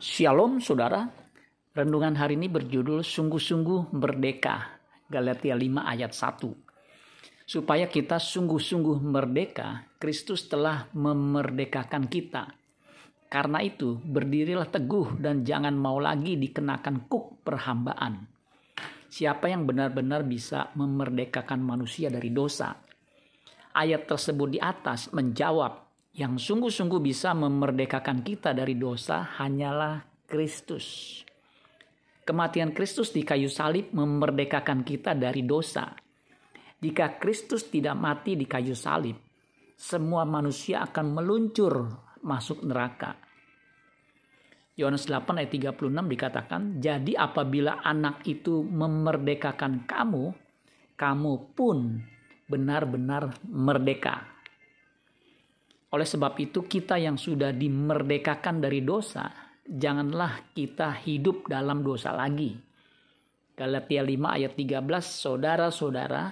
Shalom 0.00 0.64
saudara, 0.64 1.12
renungan 1.76 2.16
hari 2.16 2.32
ini 2.32 2.48
berjudul 2.48 3.04
Sungguh-sungguh 3.04 3.92
Merdeka, 3.92 4.80
Galatia 5.04 5.52
5 5.52 5.76
ayat 5.76 6.16
1. 6.16 7.44
Supaya 7.44 7.84
kita 7.84 8.16
sungguh-sungguh 8.16 8.96
merdeka, 8.96 9.84
Kristus 10.00 10.48
telah 10.48 10.88
memerdekakan 10.96 12.08
kita. 12.08 12.48
Karena 13.28 13.60
itu, 13.60 14.00
berdirilah 14.00 14.72
teguh 14.72 15.20
dan 15.20 15.44
jangan 15.44 15.76
mau 15.76 16.00
lagi 16.00 16.40
dikenakan 16.40 17.04
kuk 17.04 17.44
perhambaan. 17.44 18.24
Siapa 19.04 19.52
yang 19.52 19.68
benar-benar 19.68 20.24
bisa 20.24 20.72
memerdekakan 20.80 21.60
manusia 21.60 22.08
dari 22.08 22.32
dosa? 22.32 22.72
Ayat 23.76 24.08
tersebut 24.08 24.48
di 24.56 24.60
atas 24.64 25.12
menjawab 25.12 25.89
yang 26.14 26.34
sungguh-sungguh 26.38 26.98
bisa 26.98 27.30
memerdekakan 27.38 28.26
kita 28.26 28.50
dari 28.50 28.74
dosa 28.74 29.22
hanyalah 29.38 30.02
Kristus. 30.26 31.20
Kematian 32.26 32.74
Kristus 32.74 33.14
di 33.14 33.22
kayu 33.22 33.50
salib 33.50 33.90
memerdekakan 33.94 34.82
kita 34.82 35.14
dari 35.14 35.46
dosa. 35.46 35.90
Jika 36.80 37.18
Kristus 37.18 37.66
tidak 37.68 37.94
mati 37.98 38.34
di 38.34 38.46
kayu 38.46 38.74
salib, 38.74 39.18
semua 39.74 40.22
manusia 40.26 40.86
akan 40.86 41.06
meluncur 41.14 41.88
masuk 42.22 42.62
neraka. 42.62 43.16
Yohanes 44.78 45.10
8 45.10 45.42
ayat 45.42 45.50
36 45.52 46.08
dikatakan, 46.08 46.80
"Jadi 46.80 47.12
apabila 47.12 47.84
anak 47.84 48.24
itu 48.24 48.64
memerdekakan 48.64 49.84
kamu, 49.84 50.32
kamu 50.96 51.32
pun 51.52 52.00
benar-benar 52.48 53.34
merdeka." 53.44 54.29
Oleh 55.90 56.06
sebab 56.06 56.38
itu 56.38 56.70
kita 56.70 57.02
yang 57.02 57.18
sudah 57.18 57.50
dimerdekakan 57.50 58.62
dari 58.62 58.86
dosa, 58.86 59.26
janganlah 59.66 60.54
kita 60.54 60.94
hidup 61.02 61.50
dalam 61.50 61.82
dosa 61.82 62.14
lagi. 62.14 62.54
Galatia 63.58 64.06
5 64.06 64.38
ayat 64.38 64.52
13, 64.54 64.86
saudara-saudara, 65.02 66.30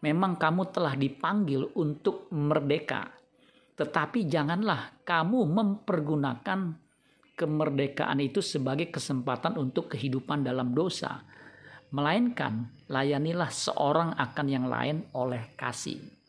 memang 0.00 0.40
kamu 0.40 0.72
telah 0.72 0.96
dipanggil 0.96 1.68
untuk 1.76 2.32
merdeka. 2.32 3.12
Tetapi 3.76 4.24
janganlah 4.24 5.04
kamu 5.04 5.52
mempergunakan 5.52 6.60
kemerdekaan 7.36 8.18
itu 8.24 8.40
sebagai 8.40 8.88
kesempatan 8.88 9.60
untuk 9.60 9.92
kehidupan 9.92 10.48
dalam 10.48 10.72
dosa. 10.72 11.20
Melainkan 11.92 12.72
layanilah 12.88 13.52
seorang 13.52 14.16
akan 14.16 14.46
yang 14.48 14.66
lain 14.66 15.04
oleh 15.12 15.52
kasih 15.54 16.23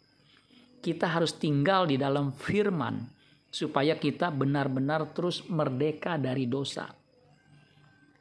kita 0.86 1.09
harus 1.09 1.33
tinggal 1.41 1.89
di 1.89 1.97
dalam 1.97 2.30
firman 2.30 3.02
supaya 3.50 3.97
kita 3.97 4.30
benar-benar 4.30 5.09
terus 5.17 5.41
merdeka 5.50 6.22
dari 6.22 6.45
dosa. 6.45 6.86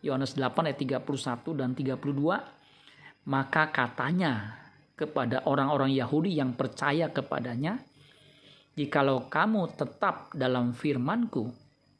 Yohanes 0.00 0.32
8 0.32 0.72
ayat 0.72 0.80
31 1.04 1.60
dan 1.60 1.76
32 1.76 3.28
maka 3.28 3.68
katanya 3.68 4.64
kepada 4.96 5.44
orang-orang 5.44 5.92
Yahudi 5.92 6.40
yang 6.40 6.56
percaya 6.56 7.12
kepadanya 7.12 7.84
jikalau 8.80 9.28
kamu 9.28 9.76
tetap 9.76 10.32
dalam 10.32 10.72
firmanku 10.72 11.52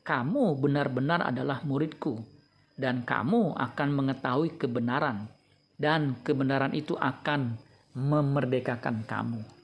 kamu 0.04 0.44
benar-benar 0.60 1.28
adalah 1.28 1.60
muridku 1.64 2.20
dan 2.76 3.04
kamu 3.04 3.56
akan 3.56 3.88
mengetahui 3.92 4.56
kebenaran 4.60 5.28
dan 5.80 6.16
kebenaran 6.24 6.76
itu 6.76 6.94
akan 6.94 7.56
memerdekakan 7.96 9.06
kamu. 9.08 9.63